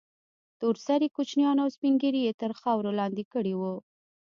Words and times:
تور 0.59 0.75
سرې 0.85 1.07
كوچنيان 1.15 1.57
او 1.63 1.69
سپين 1.75 1.93
ږيري 2.01 2.21
يې 2.27 2.33
تر 2.41 2.51
خاورو 2.59 2.91
لاندې 2.99 3.23
كړي 3.33 3.53
وو. 3.57 3.75